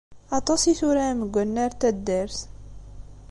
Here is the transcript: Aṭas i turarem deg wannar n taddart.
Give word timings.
Aṭas 0.37 0.61
i 0.71 0.73
turarem 0.79 1.19
deg 1.23 1.33
wannar 1.35 1.71
n 1.73 1.77
taddart. 1.81 2.37